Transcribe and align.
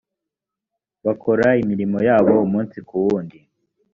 bakora 1.05 1.47
imirimo 1.61 1.97
yabo 2.07 2.33
umunsi 2.45 2.77
kuwundi 2.87 3.37